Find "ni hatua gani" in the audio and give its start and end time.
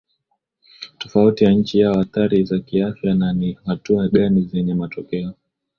3.33-4.41